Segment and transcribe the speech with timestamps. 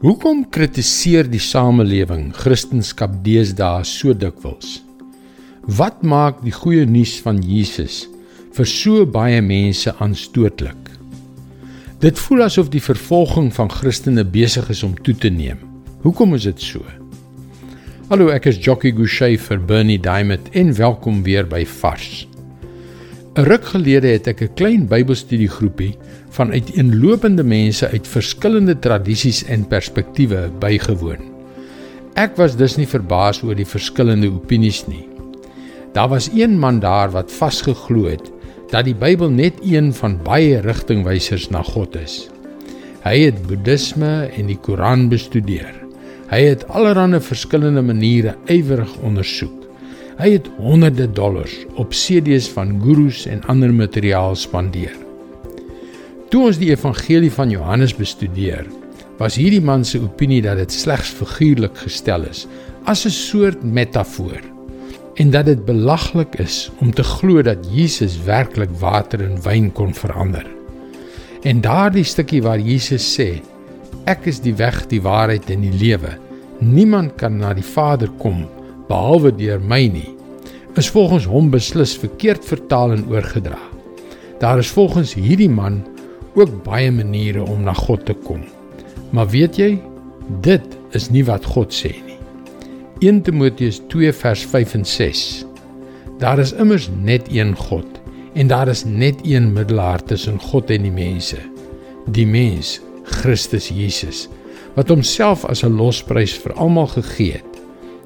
[0.00, 4.78] Hoekom kritiseer die samelewing Christendom deesdae so dikwels?
[5.76, 8.06] Wat maak die goeie nuus van Jesus
[8.56, 10.88] vir so baie mense aanstootlik?
[12.00, 15.60] Dit voel asof die vervolging van Christene besig is om toe te neem.
[16.00, 16.80] Hoekom is dit so?
[18.08, 22.24] Hallo, ek is Jockey Gouchee vir Bernie Diamond en welkom weer by Vars.
[23.38, 25.94] 'n Ruk gelede het ek 'n klein Bybelstudiegroepie
[26.34, 31.22] van uiteenlopende mense uit verskillende tradisies en perspektiewe bygewoon.
[32.14, 35.06] Ek was dus nie verbaas oor die verskillende opinies nie.
[35.92, 38.32] Daar was een man daar wat vasgeglo het
[38.70, 42.28] dat die Bybel net een van baie rigtingwysers na God is.
[43.04, 45.74] Hy het Boeddhisme en die Koran bestudeer.
[46.30, 49.69] Hy het allerlei verskillende maniere ywerig ondersoek.
[50.18, 54.96] Hy het honderde dollars op CD's van gurus en ander materiaal spandeer.
[56.30, 58.66] Toe ons die evangelie van Johannes bestudeer,
[59.18, 62.46] was hierdie man se opinie dat dit slegs figuurlik gestel is,
[62.84, 64.40] as 'n soort metafoor,
[65.14, 69.94] en dat dit belaglik is om te glo dat Jesus werklik water in wyn kon
[69.94, 70.46] verander.
[71.42, 73.42] En daardie stukkie waar Jesus sê,
[74.04, 76.18] ek is die weg, die waarheid en die lewe.
[76.58, 78.46] Niemand kan na die Vader kom
[78.90, 80.08] behalwe deur my nie
[80.78, 83.58] is volgens hom beslis verkeerd vertaal en oorgedra.
[84.40, 85.82] Daar is volgens hierdie man
[86.38, 88.44] ook baie maniere om na God te kom.
[89.10, 89.70] Maar weet jy,
[90.40, 92.18] dit is nie wat God sê nie.
[93.04, 95.24] 1 Timoteus 2 vers 5 en 6.
[96.22, 98.00] Daar is immers net een God
[98.38, 101.40] en daar is net een middelaar tussen God en die mense,
[102.14, 102.78] die mens
[103.20, 104.28] Christus Jesus,
[104.76, 107.49] wat homself as 'n losprys vir almal gegee het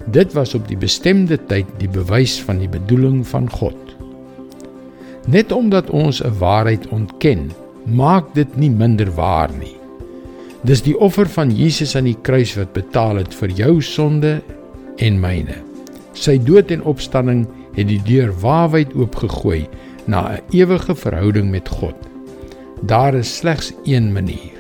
[0.07, 3.97] Dit was op die bestemde tyd die bewys van die bedoeling van God.
[5.27, 7.51] Net omdat ons 'n waarheid ontken,
[7.85, 9.77] maak dit nie minder waar nie.
[10.65, 14.43] Dis die offer van Jesus aan die kruis wat betaal het vir jou sonde
[14.97, 15.57] en myne.
[16.13, 19.69] Sy dood en opstanding het die deur waawyd oopgegooi
[20.07, 21.97] na 'n ewige verhouding met God.
[22.83, 24.53] Daar is slegs een manier.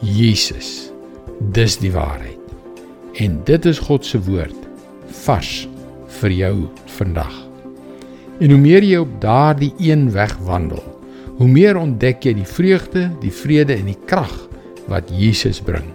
[0.00, 0.90] Jesus.
[1.52, 2.43] Dis die waarheid.
[3.14, 4.56] En dit is God se woord
[5.22, 5.68] vars
[6.20, 6.54] vir jou
[6.96, 7.34] vandag.
[8.42, 10.82] En hoe meer jy op daardie een weg wandel,
[11.38, 14.32] hoe meer ontdek jy die vreugde, die vrede en die krag
[14.90, 15.86] wat Jesus bring.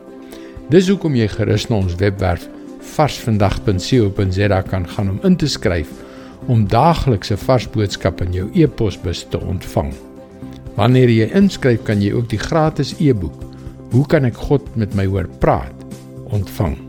[0.72, 2.47] Dis hoekom jy gerus na ons webwerf
[2.96, 5.91] varsvandag.co.za kan gaan om in te skryf
[6.47, 9.91] om daaglikse vars boodskappe in jou e-posbus te ontvang.
[10.80, 13.44] Wanneer jy inskryf, kan jy ook die gratis e-boek
[13.90, 15.74] Hoe kan ek God met my hoor praat
[16.30, 16.89] ontvang.